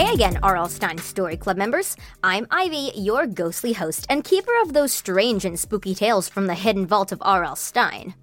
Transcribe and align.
Hey 0.00 0.14
again, 0.14 0.38
R.L. 0.42 0.70
Stine 0.70 0.96
Story 0.96 1.36
Club 1.36 1.58
members. 1.58 1.94
I'm 2.24 2.46
Ivy, 2.50 2.92
your 2.96 3.26
ghostly 3.26 3.74
host 3.74 4.06
and 4.08 4.24
keeper 4.24 4.52
of 4.62 4.72
those 4.72 4.94
strange 4.94 5.44
and 5.44 5.60
spooky 5.60 5.94
tales 5.94 6.26
from 6.26 6.46
the 6.46 6.54
hidden 6.54 6.86
vault 6.86 7.12
of 7.12 7.20
R.L. 7.20 7.54
Stine. 7.54 8.14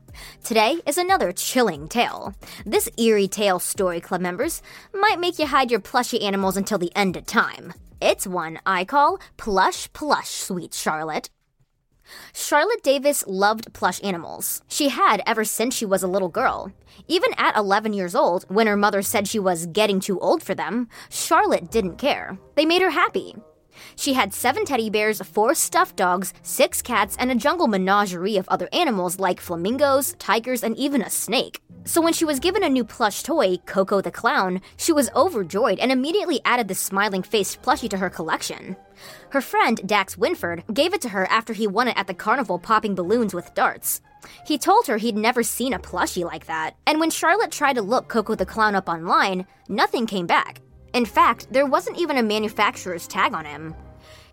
Today 0.44 0.82
is 0.88 0.98
another 0.98 1.32
chilling 1.32 1.88
tale. 1.88 2.34
This 2.66 2.90
eerie 2.98 3.28
tale, 3.28 3.60
Story 3.60 4.02
Club 4.02 4.22
members, 4.22 4.64
might 4.92 5.20
make 5.20 5.38
you 5.38 5.46
hide 5.46 5.70
your 5.70 5.80
plushy 5.80 6.24
animals 6.24 6.58
until 6.58 6.80
the 6.80 6.92
end 6.96 7.16
of 7.16 7.28
time. 7.28 7.76
It's 8.02 8.26
one 8.26 8.58
I 8.66 8.84
call 8.84 9.20
Plush 9.38 9.88
Plush, 9.94 10.30
sweet 10.30 10.74
Charlotte. 10.74 11.30
Charlotte 12.34 12.84
Davis 12.84 13.24
loved 13.28 13.74
plush 13.74 14.00
animals. 14.04 14.62
She 14.68 14.90
had 14.90 15.22
ever 15.26 15.44
since 15.44 15.76
she 15.76 15.86
was 15.86 16.04
a 16.04 16.08
little 16.08 16.30
girl. 16.30 16.72
Even 17.08 17.32
at 17.38 17.56
11 17.56 17.94
years 17.94 18.16
old, 18.16 18.46
when 18.48 18.68
her 18.68 18.78
mother 18.78 19.02
said 19.02 19.28
she 19.28 19.40
was 19.40 19.66
getting 19.68 20.00
too 20.00 20.20
old 20.20 20.42
for 20.42 20.56
them, 20.56 20.90
Charlotte 21.10 21.72
didn't 21.72 21.98
care. 21.98 22.38
They 22.56 22.66
made 22.66 22.82
her 22.82 22.92
happy. 22.92 23.36
She 23.96 24.14
had 24.14 24.34
seven 24.34 24.66
teddy 24.66 24.90
bears, 24.90 25.22
four 25.22 25.56
stuffed 25.56 25.96
dogs, 25.96 26.34
six 26.42 26.82
cats, 26.82 27.16
and 27.20 27.32
a 27.32 27.36
jungle 27.36 27.68
menagerie 27.68 28.38
of 28.38 28.48
other 28.50 28.70
animals 28.72 29.20
like 29.20 29.40
flamingos, 29.40 30.16
tigers, 30.20 30.64
and 30.64 30.76
even 30.78 31.02
a 31.02 31.10
snake. 31.10 31.62
So 31.86 32.02
when 32.02 32.12
she 32.12 32.26
was 32.26 32.42
given 32.42 32.64
a 32.64 32.70
new 32.70 32.84
plush 32.84 33.24
toy, 33.24 33.58
Coco 33.66 34.02
the 34.02 34.12
Clown, 34.12 34.62
she 34.76 34.92
was 34.92 35.10
overjoyed 35.16 35.80
and 35.80 35.90
immediately 35.90 36.42
added 36.44 36.68
the 36.68 36.76
smiling 36.76 37.24
faced 37.24 37.62
plushie 37.62 37.90
to 37.90 37.98
her 37.98 38.10
collection. 38.10 38.76
Her 39.30 39.40
friend, 39.40 39.80
Dax 39.86 40.18
Winford, 40.18 40.66
gave 40.74 40.94
it 40.94 41.00
to 41.02 41.10
her 41.10 41.26
after 41.32 41.54
he 41.54 41.66
won 41.66 41.88
it 41.88 41.98
at 41.98 42.08
the 42.08 42.14
carnival 42.14 42.60
popping 42.60 42.94
balloons 42.94 43.34
with 43.34 43.54
darts. 43.54 44.02
He 44.46 44.58
told 44.58 44.88
her 44.88 44.98
he'd 44.98 45.16
never 45.16 45.44
seen 45.44 45.72
a 45.72 45.80
plushie 45.80 46.26
like 46.26 46.48
that, 46.48 46.76
and 46.86 47.00
when 47.00 47.10
Charlotte 47.10 47.52
tried 47.52 47.76
to 47.76 47.82
look 47.82 48.10
Coco 48.10 48.36
the 48.36 48.46
Clown 48.46 48.76
up 48.76 48.90
online, 48.90 49.48
nothing 49.70 50.08
came 50.08 50.28
back. 50.28 50.60
In 50.98 51.06
fact, 51.06 51.46
there 51.52 51.68
wasn't 51.68 52.00
even 52.00 52.18
a 52.18 52.24
manufacturer's 52.24 53.06
tag 53.06 53.36
on 53.36 53.46
him. 53.46 53.76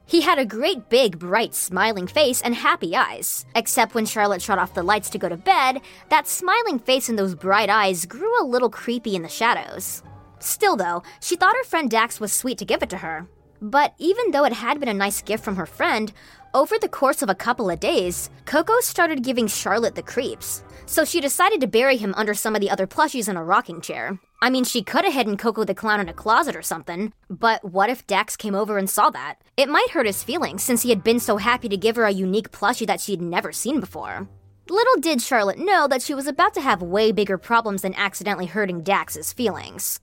He 0.07 0.23
had 0.23 0.39
a 0.39 0.47
great 0.47 0.89
big, 0.89 1.19
bright, 1.19 1.55
smiling 1.55 2.07
face 2.07 2.41
and 2.41 2.55
happy 2.55 2.97
eyes. 2.97 3.45
Except 3.55 3.95
when 3.95 4.07
Charlotte 4.07 4.41
shut 4.41 4.59
off 4.59 4.73
the 4.73 4.83
lights 4.83 5.11
to 5.11 5.19
go 5.19 5.29
to 5.29 5.37
bed, 5.37 5.83
that 6.09 6.27
smiling 6.27 6.79
face 6.79 7.11
and 7.11 7.19
those 7.19 7.35
bright 7.35 7.69
eyes 7.69 8.07
grew 8.07 8.33
a 8.41 8.47
little 8.47 8.71
creepy 8.71 9.15
in 9.15 9.21
the 9.21 9.29
shadows. 9.29 10.03
Still, 10.39 10.75
though, 10.75 11.03
she 11.21 11.37
thought 11.37 11.55
her 11.55 11.65
friend 11.65 11.91
Dax 11.91 12.19
was 12.19 12.33
sweet 12.33 12.57
to 12.57 12.65
give 12.65 12.83
it 12.83 12.89
to 12.89 12.97
her. 12.97 13.29
But 13.61 13.93
even 13.99 14.31
though 14.31 14.47
it 14.47 14.55
had 14.55 14.81
been 14.81 14.89
a 14.89 14.95
nice 14.95 15.21
gift 15.21 15.45
from 15.45 15.57
her 15.57 15.67
friend, 15.67 16.15
over 16.55 16.79
the 16.79 16.89
course 16.89 17.21
of 17.21 17.29
a 17.29 17.35
couple 17.35 17.69
of 17.69 17.79
days, 17.79 18.31
Coco 18.47 18.81
started 18.81 19.23
giving 19.23 19.49
Charlotte 19.49 19.97
the 19.97 20.03
creeps. 20.03 20.65
So 20.87 21.05
she 21.05 21.21
decided 21.21 21.61
to 21.61 21.67
bury 21.67 21.99
him 21.99 22.15
under 22.17 22.33
some 22.33 22.55
of 22.55 22.63
the 22.63 22.71
other 22.71 22.87
plushies 22.87 23.29
in 23.29 23.37
a 23.37 23.45
rocking 23.45 23.83
chair. 23.83 24.19
I 24.45 24.51
mean, 24.51 24.65
she 24.65 24.83
could 24.83 25.07
have 25.07 25.15
hidden 25.15 25.39
Coco 25.39 25.65
the 25.65 25.75
Clown 25.75 26.01
in 26.01 26.09
a 26.11 26.13
closet 26.13 26.55
or 26.55 26.61
something, 26.61 27.15
but 27.31 27.65
what 27.65 27.89
if 27.89 28.07
Dax 28.07 28.37
came 28.37 28.55
over 28.55 28.77
and 28.77 28.91
saw 28.91 29.09
that? 29.09 29.37
It 29.57 29.71
might 29.71 29.89
hurt 29.93 30.05
his 30.05 30.23
feelings 30.23 30.63
since 30.63 30.83
he 30.83 30.91
had 30.91 31.03
been 31.03 31.19
so 31.19 31.39
happy 31.39 31.67
to 31.71 31.79
give 31.79 31.97
her 31.97 32.05
a 32.05 32.11
unique 32.11 32.51
plushie 32.51 32.87
that 32.87 33.01
she'd 33.01 33.23
never 33.23 33.53
seen 33.53 33.81
before. 33.81 34.29
Little 34.69 35.01
did 35.01 35.23
Charlotte 35.23 35.59
know 35.59 35.89
that 35.89 36.03
she 36.03 36.13
was 36.13 36.27
about 36.27 36.53
to 36.55 36.61
have 36.61 36.83
way 36.83 37.11
bigger 37.11 37.39
problems 37.39 37.81
than 37.81 37.95
accidentally 37.95 38.45
hurting 38.45 38.83
Dax's 38.83 39.33
feelings. 39.33 40.01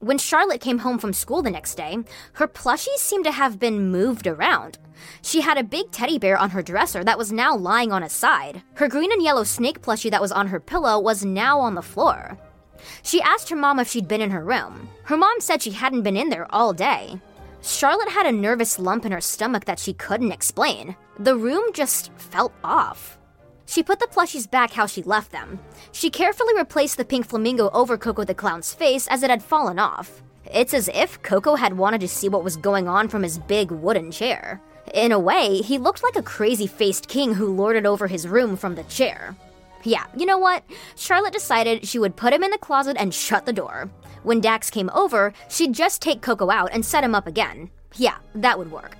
When 0.00 0.18
Charlotte 0.18 0.60
came 0.60 0.78
home 0.78 0.98
from 0.98 1.12
school 1.12 1.40
the 1.40 1.48
next 1.48 1.76
day, 1.76 1.98
her 2.32 2.48
plushies 2.48 2.98
seemed 2.98 3.26
to 3.26 3.30
have 3.30 3.60
been 3.60 3.92
moved 3.92 4.26
around. 4.26 4.78
She 5.22 5.42
had 5.42 5.56
a 5.56 5.62
big 5.62 5.92
teddy 5.92 6.18
bear 6.18 6.36
on 6.36 6.50
her 6.50 6.62
dresser 6.62 7.04
that 7.04 7.18
was 7.18 7.30
now 7.30 7.54
lying 7.54 7.92
on 7.92 8.02
its 8.02 8.16
side. 8.16 8.60
Her 8.74 8.88
green 8.88 9.12
and 9.12 9.22
yellow 9.22 9.44
snake 9.44 9.82
plushie 9.82 10.10
that 10.10 10.20
was 10.20 10.32
on 10.32 10.48
her 10.48 10.58
pillow 10.58 10.98
was 10.98 11.24
now 11.24 11.60
on 11.60 11.76
the 11.76 11.82
floor. 11.82 12.36
She 13.02 13.22
asked 13.22 13.48
her 13.48 13.56
mom 13.56 13.78
if 13.78 13.88
she'd 13.88 14.08
been 14.08 14.20
in 14.20 14.30
her 14.30 14.44
room. 14.44 14.88
Her 15.04 15.16
mom 15.16 15.40
said 15.40 15.62
she 15.62 15.70
hadn't 15.70 16.02
been 16.02 16.16
in 16.16 16.28
there 16.28 16.46
all 16.50 16.72
day. 16.72 17.20
Charlotte 17.62 18.10
had 18.10 18.26
a 18.26 18.32
nervous 18.32 18.78
lump 18.78 19.04
in 19.04 19.12
her 19.12 19.20
stomach 19.20 19.64
that 19.64 19.78
she 19.78 19.92
couldn't 19.92 20.32
explain. 20.32 20.96
The 21.18 21.36
room 21.36 21.72
just 21.72 22.12
felt 22.16 22.52
off. 22.62 23.18
She 23.66 23.82
put 23.82 23.98
the 23.98 24.06
plushies 24.06 24.50
back 24.50 24.72
how 24.72 24.86
she 24.86 25.02
left 25.02 25.30
them. 25.30 25.58
She 25.92 26.08
carefully 26.08 26.54
replaced 26.56 26.96
the 26.96 27.04
pink 27.04 27.26
flamingo 27.26 27.68
over 27.70 27.98
Coco 27.98 28.24
the 28.24 28.34
Clown's 28.34 28.72
face 28.72 29.06
as 29.08 29.22
it 29.22 29.30
had 29.30 29.42
fallen 29.42 29.78
off. 29.78 30.22
It's 30.46 30.72
as 30.72 30.88
if 30.94 31.20
Coco 31.22 31.56
had 31.56 31.76
wanted 31.76 32.00
to 32.00 32.08
see 32.08 32.28
what 32.28 32.44
was 32.44 32.56
going 32.56 32.88
on 32.88 33.08
from 33.08 33.22
his 33.22 33.38
big 33.38 33.70
wooden 33.70 34.10
chair. 34.10 34.60
In 34.94 35.12
a 35.12 35.18
way, 35.18 35.58
he 35.58 35.76
looked 35.76 36.02
like 36.02 36.16
a 36.16 36.22
crazy 36.22 36.66
faced 36.66 37.08
king 37.08 37.34
who 37.34 37.54
lorded 37.54 37.84
over 37.84 38.06
his 38.06 38.26
room 38.26 38.56
from 38.56 38.74
the 38.74 38.84
chair. 38.84 39.36
Yeah, 39.84 40.04
you 40.16 40.26
know 40.26 40.38
what? 40.38 40.64
Charlotte 40.96 41.32
decided 41.32 41.86
she 41.86 41.98
would 41.98 42.16
put 42.16 42.32
him 42.32 42.42
in 42.42 42.50
the 42.50 42.58
closet 42.58 42.96
and 42.98 43.14
shut 43.14 43.46
the 43.46 43.52
door. 43.52 43.90
When 44.22 44.40
Dax 44.40 44.70
came 44.70 44.90
over, 44.90 45.32
she'd 45.48 45.72
just 45.72 46.02
take 46.02 46.22
Coco 46.22 46.50
out 46.50 46.70
and 46.72 46.84
set 46.84 47.04
him 47.04 47.14
up 47.14 47.26
again. 47.26 47.70
Yeah, 47.96 48.16
that 48.34 48.58
would 48.58 48.70
work. 48.70 48.96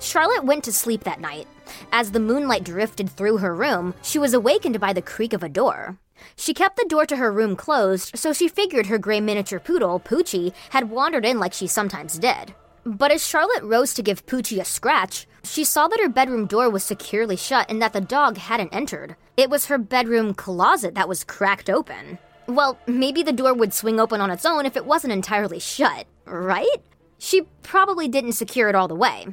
Charlotte 0.00 0.44
went 0.44 0.64
to 0.64 0.72
sleep 0.72 1.04
that 1.04 1.20
night. 1.20 1.46
As 1.92 2.10
the 2.10 2.20
moonlight 2.20 2.64
drifted 2.64 3.10
through 3.10 3.38
her 3.38 3.54
room, 3.54 3.94
she 4.02 4.18
was 4.18 4.34
awakened 4.34 4.80
by 4.80 4.92
the 4.92 5.02
creak 5.02 5.32
of 5.32 5.42
a 5.42 5.48
door. 5.48 5.98
She 6.34 6.54
kept 6.54 6.76
the 6.76 6.86
door 6.88 7.04
to 7.06 7.16
her 7.16 7.30
room 7.30 7.56
closed, 7.56 8.16
so 8.16 8.32
she 8.32 8.48
figured 8.48 8.86
her 8.86 8.98
gray 8.98 9.20
miniature 9.20 9.60
poodle, 9.60 10.00
Poochie, 10.00 10.54
had 10.70 10.90
wandered 10.90 11.26
in 11.26 11.38
like 11.38 11.52
she 11.52 11.66
sometimes 11.66 12.18
did. 12.18 12.54
But 12.86 13.10
as 13.10 13.26
Charlotte 13.26 13.64
rose 13.64 13.92
to 13.94 14.02
give 14.02 14.26
Poochie 14.26 14.60
a 14.60 14.64
scratch, 14.64 15.26
she 15.42 15.64
saw 15.64 15.88
that 15.88 15.98
her 16.00 16.08
bedroom 16.08 16.46
door 16.46 16.70
was 16.70 16.84
securely 16.84 17.34
shut 17.34 17.68
and 17.68 17.82
that 17.82 17.92
the 17.92 18.00
dog 18.00 18.38
hadn't 18.38 18.72
entered. 18.72 19.16
It 19.36 19.50
was 19.50 19.66
her 19.66 19.76
bedroom 19.76 20.34
closet 20.34 20.94
that 20.94 21.08
was 21.08 21.24
cracked 21.24 21.68
open. 21.68 22.20
Well, 22.46 22.78
maybe 22.86 23.24
the 23.24 23.32
door 23.32 23.54
would 23.54 23.74
swing 23.74 23.98
open 23.98 24.20
on 24.20 24.30
its 24.30 24.46
own 24.46 24.66
if 24.66 24.76
it 24.76 24.86
wasn't 24.86 25.12
entirely 25.14 25.58
shut, 25.58 26.06
right? 26.26 26.78
She 27.18 27.42
probably 27.64 28.06
didn't 28.06 28.32
secure 28.32 28.68
it 28.68 28.76
all 28.76 28.86
the 28.86 28.94
way. 28.94 29.26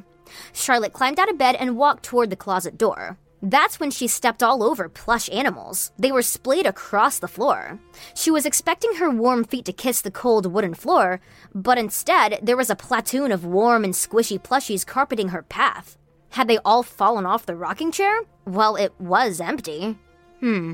Charlotte 0.52 0.92
climbed 0.92 1.20
out 1.20 1.30
of 1.30 1.38
bed 1.38 1.54
and 1.54 1.76
walked 1.76 2.02
toward 2.02 2.30
the 2.30 2.36
closet 2.36 2.76
door. 2.76 3.18
That's 3.44 3.78
when 3.78 3.90
she 3.90 4.08
stepped 4.08 4.42
all 4.42 4.62
over 4.62 4.88
plush 4.88 5.28
animals. 5.28 5.92
They 5.98 6.10
were 6.10 6.22
splayed 6.22 6.64
across 6.64 7.18
the 7.18 7.28
floor. 7.28 7.78
She 8.14 8.30
was 8.30 8.46
expecting 8.46 8.94
her 8.94 9.10
warm 9.10 9.44
feet 9.44 9.66
to 9.66 9.72
kiss 9.72 10.00
the 10.00 10.10
cold 10.10 10.50
wooden 10.50 10.72
floor, 10.72 11.20
but 11.54 11.76
instead, 11.76 12.38
there 12.42 12.56
was 12.56 12.70
a 12.70 12.74
platoon 12.74 13.30
of 13.30 13.44
warm 13.44 13.84
and 13.84 13.92
squishy 13.92 14.40
plushies 14.40 14.86
carpeting 14.86 15.28
her 15.28 15.42
path. 15.42 15.98
Had 16.30 16.48
they 16.48 16.56
all 16.64 16.82
fallen 16.82 17.26
off 17.26 17.44
the 17.44 17.54
rocking 17.54 17.92
chair? 17.92 18.22
Well, 18.46 18.76
it 18.76 18.94
was 18.98 19.42
empty. 19.42 19.98
Hmm. 20.40 20.72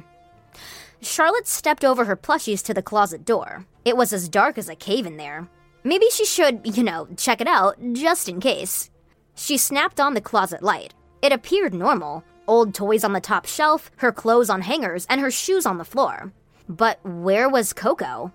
Charlotte 1.01 1.49
stepped 1.49 1.85
over 1.85 2.05
her 2.05 2.17
plushies 2.17 2.65
to 2.67 2.73
the 2.73 2.83
closet 2.83 3.25
door. 3.25 3.67
It 3.85 3.97
was 3.97 4.13
as 4.13 4.29
dark 4.29 4.59
as 4.59 4.69
a 4.69 4.77
cave 4.77 5.07
in 5.07 5.17
there. 5.17 5.49
Maybe 5.83 6.07
she 6.11 6.25
should, 6.25 6.61
you 6.77 6.85
know, 6.85 7.09
check 7.17 7.41
it 7.41 7.49
out, 7.49 7.79
just 7.95 8.29
in 8.29 8.39
case. 8.39 8.93
She 9.35 9.57
snapped 9.57 9.99
on 9.99 10.15
the 10.15 10.21
closet 10.21 10.63
light. 10.63 10.95
It 11.21 11.33
appeared 11.33 11.75
normal 11.75 12.23
old 12.47 12.75
toys 12.75 13.05
on 13.05 13.13
the 13.13 13.21
top 13.21 13.47
shelf, 13.47 13.91
her 13.97 14.13
clothes 14.13 14.51
on 14.51 14.63
hangers, 14.63 15.07
and 15.09 15.21
her 15.21 15.31
shoes 15.31 15.67
on 15.67 15.79
the 15.79 15.85
floor. 15.85 16.33
But 16.69 16.99
where 17.05 17.49
was 17.49 17.73
Coco? 17.73 18.33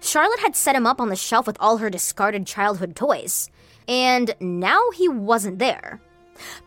Charlotte 0.00 0.40
had 0.40 0.56
set 0.56 0.76
him 0.76 0.86
up 0.86 1.00
on 1.00 1.08
the 1.08 1.16
shelf 1.16 1.46
with 1.46 1.56
all 1.60 1.78
her 1.78 1.90
discarded 1.90 2.46
childhood 2.46 2.94
toys. 2.94 3.50
And 3.88 4.34
now 4.40 4.90
he 4.94 5.08
wasn't 5.08 5.58
there. 5.58 6.00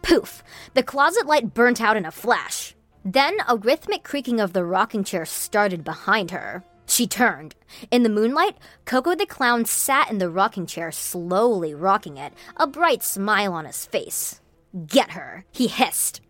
Poof! 0.02 0.44
The 0.74 0.84
closet 0.84 1.26
light 1.26 1.54
burnt 1.54 1.82
out 1.82 1.98
in 1.98 2.06
a 2.06 2.12
flash. 2.12 2.76
Then 3.04 3.38
a 3.48 3.56
rhythmic 3.58 4.04
creaking 4.04 4.40
of 4.40 4.54
the 4.54 4.66
rocking 4.66 5.04
chair 5.04 5.26
started 5.26 5.84
behind 5.84 6.32
her. 6.32 6.64
She 6.86 7.08
turned. 7.08 7.56
In 7.92 8.04
the 8.04 8.10
moonlight, 8.10 8.58
Coco 8.86 9.14
the 9.16 9.26
Clown 9.26 9.66
sat 9.66 10.10
in 10.10 10.20
the 10.20 10.30
rocking 10.30 10.66
chair, 10.66 10.92
slowly 10.92 11.74
rocking 11.74 12.18
it, 12.18 12.34
a 12.56 12.66
bright 12.66 13.04
smile 13.04 13.54
on 13.54 13.66
his 13.66 13.86
face. 13.86 14.42
Get 14.88 15.12
her, 15.12 15.46
he 15.52 15.68
hissed. 15.68 16.22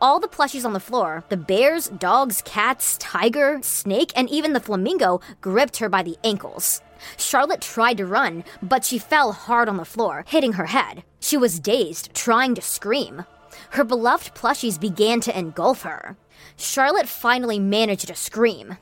All 0.00 0.20
the 0.20 0.28
plushies 0.28 0.64
on 0.64 0.72
the 0.72 0.80
floor 0.80 1.24
the 1.28 1.36
bears, 1.36 1.88
dogs, 1.88 2.42
cats, 2.44 2.96
tiger, 2.98 3.58
snake, 3.62 4.12
and 4.14 4.28
even 4.30 4.52
the 4.52 4.60
flamingo 4.60 5.20
gripped 5.40 5.78
her 5.78 5.88
by 5.88 6.02
the 6.02 6.16
ankles. 6.24 6.80
Charlotte 7.16 7.60
tried 7.60 7.98
to 7.98 8.06
run, 8.06 8.44
but 8.62 8.84
she 8.84 8.98
fell 8.98 9.32
hard 9.32 9.68
on 9.68 9.76
the 9.76 9.84
floor, 9.84 10.24
hitting 10.28 10.54
her 10.54 10.66
head. 10.66 11.04
She 11.20 11.36
was 11.36 11.60
dazed, 11.60 12.14
trying 12.14 12.54
to 12.54 12.62
scream. 12.62 13.24
Her 13.70 13.84
beloved 13.84 14.34
plushies 14.34 14.80
began 14.80 15.20
to 15.20 15.38
engulf 15.38 15.82
her. 15.82 16.16
Charlotte 16.56 17.08
finally 17.08 17.58
managed 17.58 18.08
to 18.08 18.14
scream. 18.14 18.78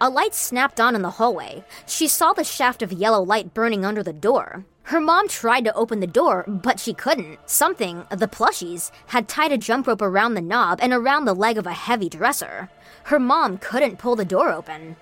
A 0.00 0.10
light 0.10 0.34
snapped 0.34 0.80
on 0.80 0.94
in 0.94 1.02
the 1.02 1.10
hallway. 1.10 1.64
She 1.86 2.08
saw 2.08 2.32
the 2.32 2.44
shaft 2.44 2.82
of 2.82 2.92
yellow 2.92 3.22
light 3.22 3.54
burning 3.54 3.84
under 3.84 4.02
the 4.02 4.12
door. 4.12 4.64
Her 4.84 5.00
mom 5.00 5.28
tried 5.28 5.64
to 5.64 5.74
open 5.74 6.00
the 6.00 6.06
door, 6.06 6.44
but 6.48 6.80
she 6.80 6.94
couldn't. 6.94 7.38
Something, 7.44 8.06
the 8.10 8.26
plushies, 8.26 8.90
had 9.08 9.28
tied 9.28 9.52
a 9.52 9.58
jump 9.58 9.86
rope 9.86 10.00
around 10.00 10.34
the 10.34 10.40
knob 10.40 10.78
and 10.80 10.92
around 10.92 11.26
the 11.26 11.34
leg 11.34 11.58
of 11.58 11.66
a 11.66 11.72
heavy 11.72 12.08
dresser. 12.08 12.70
Her 13.04 13.18
mom 13.18 13.58
couldn't 13.58 13.98
pull 13.98 14.16
the 14.16 14.24
door 14.24 14.50
open. 14.50 14.96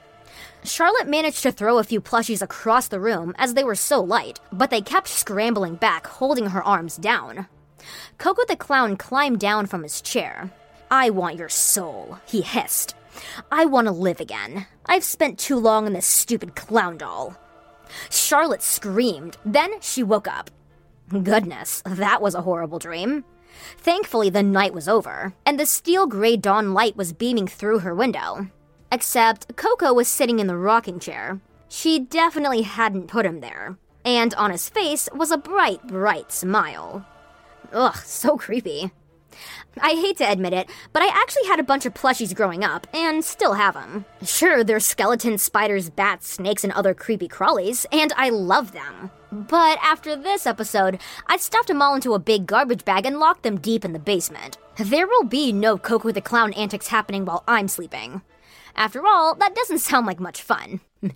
Charlotte 0.64 1.06
managed 1.06 1.42
to 1.44 1.52
throw 1.52 1.78
a 1.78 1.84
few 1.84 2.00
plushies 2.00 2.42
across 2.42 2.88
the 2.88 2.98
room 2.98 3.32
as 3.38 3.54
they 3.54 3.62
were 3.62 3.76
so 3.76 4.00
light, 4.00 4.40
but 4.52 4.70
they 4.70 4.80
kept 4.80 5.06
scrambling 5.06 5.76
back, 5.76 6.06
holding 6.06 6.46
her 6.46 6.62
arms 6.62 6.96
down. 6.96 7.46
Coco 8.18 8.42
the 8.48 8.56
Clown 8.56 8.96
climbed 8.96 9.38
down 9.38 9.66
from 9.66 9.84
his 9.84 10.00
chair. 10.00 10.50
I 10.90 11.10
want 11.10 11.36
your 11.36 11.48
soul, 11.48 12.18
he 12.26 12.40
hissed. 12.40 12.94
I 13.50 13.64
want 13.64 13.86
to 13.86 13.92
live 13.92 14.20
again. 14.20 14.66
I've 14.86 15.04
spent 15.04 15.38
too 15.38 15.56
long 15.56 15.86
in 15.86 15.92
this 15.92 16.06
stupid 16.06 16.54
clown 16.54 16.98
doll. 16.98 17.36
Charlotte 18.10 18.62
screamed. 18.62 19.36
Then 19.44 19.80
she 19.80 20.02
woke 20.02 20.28
up. 20.28 20.50
Goodness, 21.08 21.82
that 21.86 22.20
was 22.20 22.34
a 22.34 22.42
horrible 22.42 22.78
dream. 22.78 23.24
Thankfully, 23.78 24.28
the 24.28 24.42
night 24.42 24.74
was 24.74 24.88
over, 24.88 25.32
and 25.44 25.58
the 25.58 25.66
steel 25.66 26.06
gray 26.06 26.36
dawn 26.36 26.74
light 26.74 26.96
was 26.96 27.12
beaming 27.12 27.46
through 27.46 27.80
her 27.80 27.94
window. 27.94 28.48
Except 28.92 29.56
Coco 29.56 29.92
was 29.92 30.08
sitting 30.08 30.38
in 30.38 30.46
the 30.46 30.56
rocking 30.56 30.98
chair. 30.98 31.40
She 31.68 31.98
definitely 31.98 32.62
hadn't 32.62 33.08
put 33.08 33.26
him 33.26 33.40
there. 33.40 33.78
And 34.04 34.34
on 34.34 34.50
his 34.50 34.68
face 34.68 35.08
was 35.14 35.30
a 35.30 35.38
bright, 35.38 35.86
bright 35.86 36.30
smile. 36.30 37.04
Ugh, 37.72 37.96
so 37.96 38.36
creepy. 38.36 38.92
I 39.80 39.90
hate 39.90 40.16
to 40.18 40.30
admit 40.30 40.52
it, 40.52 40.70
but 40.92 41.02
I 41.02 41.08
actually 41.08 41.46
had 41.46 41.60
a 41.60 41.64
bunch 41.64 41.86
of 41.86 41.94
plushies 41.94 42.34
growing 42.34 42.64
up, 42.64 42.86
and 42.94 43.24
still 43.24 43.54
have 43.54 43.74
them. 43.74 44.04
Sure, 44.22 44.64
they're 44.64 44.80
skeletons, 44.80 45.42
spiders, 45.42 45.90
bats, 45.90 46.28
snakes, 46.28 46.64
and 46.64 46.72
other 46.72 46.94
creepy 46.94 47.28
crawlies, 47.28 47.86
and 47.92 48.12
I 48.16 48.30
love 48.30 48.72
them. 48.72 49.10
But 49.30 49.78
after 49.82 50.16
this 50.16 50.46
episode, 50.46 50.98
I've 51.26 51.42
stuffed 51.42 51.68
them 51.68 51.82
all 51.82 51.94
into 51.94 52.14
a 52.14 52.18
big 52.18 52.46
garbage 52.46 52.84
bag 52.84 53.04
and 53.04 53.18
locked 53.18 53.42
them 53.42 53.58
deep 53.58 53.84
in 53.84 53.92
the 53.92 53.98
basement. 53.98 54.58
There 54.78 55.06
will 55.06 55.24
be 55.24 55.52
no 55.52 55.76
Coco 55.78 56.12
the 56.12 56.20
Clown 56.20 56.52
antics 56.52 56.88
happening 56.88 57.24
while 57.24 57.44
I'm 57.46 57.68
sleeping. 57.68 58.22
After 58.74 59.06
all, 59.06 59.34
that 59.34 59.54
doesn't 59.54 59.78
sound 59.78 60.06
like 60.06 60.20
much 60.20 60.42
fun. 60.42 60.80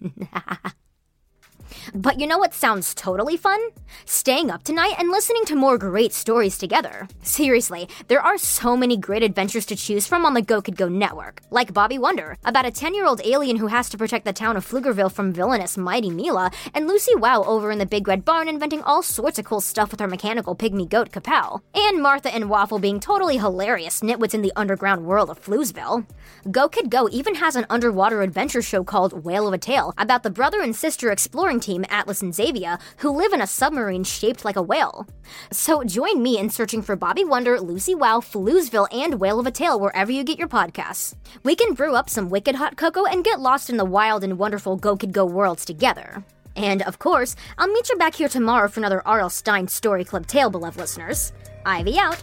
But 1.95 2.21
you 2.21 2.27
know 2.27 2.39
what 2.39 2.55
sounds 2.55 2.95
totally 2.95 3.37
fun? 3.37 3.61
Staying 4.05 4.51
up 4.51 4.63
tonight 4.63 4.95
and 4.99 5.11
listening 5.11 5.45
to 5.47 5.57
more 5.57 5.79
great 5.79 6.13
stories 6.13 6.59
together. 6.59 7.09
Seriously, 7.23 7.89
there 8.09 8.21
are 8.21 8.39
so 8.39 8.77
many 8.77 8.97
great 8.97 9.23
adventures 9.23 9.67
to 9.67 9.77
choose 9.77 10.07
from 10.07 10.25
on 10.25 10.35
the 10.35 10.43
Go 10.43 10.61
Kid 10.61 10.77
Go 10.77 10.89
network. 10.89 11.41
Like 11.51 11.73
Bobby 11.73 11.99
Wonder, 11.99 12.37
about 12.45 12.67
a 12.67 12.71
10 12.71 12.95
year 12.95 13.07
old 13.07 13.21
alien 13.25 13.57
who 13.57 13.69
has 13.69 13.89
to 13.91 13.99
protect 13.99 14.25
the 14.25 14.33
town 14.33 14.57
of 14.57 14.67
Pflugerville 14.67 15.13
from 15.13 15.33
villainous 15.33 15.77
Mighty 15.77 16.11
Mila, 16.11 16.51
and 16.75 16.87
Lucy 16.87 17.15
Wow 17.15 17.43
over 17.45 17.71
in 17.71 17.79
the 17.79 17.87
Big 17.87 18.09
Red 18.09 18.25
Barn 18.25 18.49
inventing 18.49 18.83
all 18.83 19.03
sorts 19.03 19.39
of 19.39 19.45
cool 19.45 19.61
stuff 19.61 19.91
with 19.91 20.01
her 20.01 20.09
mechanical 20.09 20.57
pygmy 20.57 20.89
goat 20.89 21.11
Kapow. 21.11 21.61
And 21.75 22.03
Martha 22.03 22.35
and 22.35 22.51
Waffle 22.51 22.79
being 22.79 23.01
totally 23.01 23.39
hilarious 23.39 24.01
nitwits 24.01 24.35
in 24.35 24.43
the 24.43 24.53
underground 24.57 25.05
world 25.05 25.31
of 25.31 25.43
Floozeville. 25.43 26.07
Go 26.51 26.69
Kid 26.69 26.91
Go 26.91 27.09
even 27.11 27.37
has 27.37 27.57
an 27.57 27.67
underwater 27.71 28.23
adventure 28.23 28.63
show 28.63 28.83
called 28.83 29.25
Whale 29.25 29.49
of 29.49 29.55
a 29.55 29.59
Tale 29.59 29.95
about 29.99 30.23
the 30.23 30.31
brother 30.31 30.61
and 30.61 30.75
sister 30.75 31.11
exploring 31.11 31.60
team 31.61 31.85
Atlas 31.89 32.23
and 32.23 32.35
Xavier 32.35 32.79
who 32.99 33.11
live 33.11 33.33
in 33.33 33.41
a 33.41 33.47
submarine 33.47 34.05
shaped 34.05 34.45
like 34.45 34.57
a 34.57 34.63
whale. 34.63 35.07
So 35.53 35.85
join 35.85 36.23
me 36.23 36.39
in 36.39 36.51
searching 36.51 36.83
for 36.83 36.97
Bobby 36.97 37.25
Wonder, 37.25 37.61
Lucy 37.61 37.95
Wow, 37.95 38.21
Floozeville, 38.21 38.89
and 38.93 39.21
Whale 39.21 39.39
of 39.41 39.47
a 39.47 39.51
Tale 39.51 39.79
wherever 39.79 40.11
you 40.11 40.25
get 40.25 40.39
your 40.39 40.49
podcasts. 40.49 41.15
We 41.43 41.55
can 41.55 41.75
brew 41.75 41.95
up 41.95 42.11
some 42.11 42.31
wicked 42.31 42.57
hot 42.57 42.77
cocoa 42.77 43.05
and 43.05 43.25
get 43.25 43.41
lost 43.41 43.71
in 43.71 43.77
the 43.77 43.85
wild 43.85 44.25
and 44.25 44.39
wonderful 44.39 44.77
Go 44.77 44.97
Kid 44.97 45.13
Go 45.13 45.25
worlds 45.25 45.65
together. 45.65 46.25
And 46.57 46.83
of 46.83 46.99
course, 46.99 47.37
I'll 47.59 47.69
meet 47.69 47.89
you 47.89 47.97
back 47.97 48.15
here 48.15 48.29
tomorrow 48.29 48.69
for 48.69 48.81
another 48.81 49.07
R.L. 49.07 49.31
Stine 49.31 49.69
Story 49.69 50.05
Club 50.05 50.27
tale, 50.27 50.51
beloved 50.51 50.79
listeners. 50.79 51.33
Ivy 51.65 51.99
out. 51.99 52.23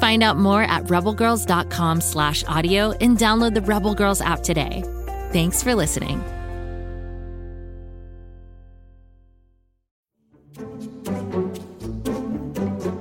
Find 0.00 0.22
out 0.22 0.36
more 0.36 0.62
at 0.62 0.84
rebelgirls.com 0.84 2.00
slash 2.00 2.44
audio 2.44 2.92
and 2.92 3.16
download 3.16 3.54
the 3.54 3.62
Rebel 3.62 3.94
Girls 3.94 4.20
app 4.20 4.42
today. 4.42 4.82
Thanks 5.32 5.62
for 5.62 5.74
listening. 5.74 6.22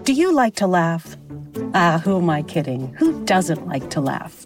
Do 0.03 0.13
you 0.13 0.33
like 0.33 0.55
to 0.55 0.67
laugh? 0.67 1.15
Ah, 1.73 2.01
who 2.03 2.17
am 2.17 2.29
I 2.29 2.43
kidding? 2.43 2.93
Who 2.99 3.23
doesn't 3.25 3.67
like 3.67 3.89
to 3.91 4.01
laugh? 4.01 4.45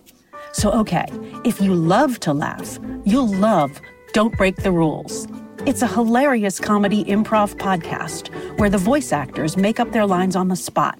So, 0.53 0.71
okay, 0.71 1.05
if 1.43 1.61
you 1.61 1.75
love 1.75 2.19
to 2.21 2.33
laugh, 2.33 2.79
you'll 3.05 3.27
love 3.27 3.81
Don't 4.13 4.35
Break 4.37 4.55
the 4.57 4.71
Rules. 4.71 5.27
It's 5.65 5.81
a 5.81 5.87
hilarious 5.87 6.59
comedy 6.59 7.03
improv 7.03 7.55
podcast 7.57 8.29
where 8.59 8.69
the 8.69 8.77
voice 8.77 9.11
actors 9.11 9.57
make 9.57 9.79
up 9.79 9.91
their 9.91 10.05
lines 10.05 10.35
on 10.35 10.47
the 10.47 10.55
spot 10.55 10.99